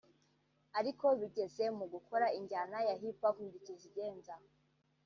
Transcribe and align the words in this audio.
ariko 0.79 1.05
bigeze 1.19 1.63
mu 1.77 1.85
gukora 1.93 2.25
injyana 2.37 2.77
ya 2.87 2.95
Hip 3.01 3.17
Hop 3.23 3.35
ndi 3.45 3.57
kizigenza 3.65 4.33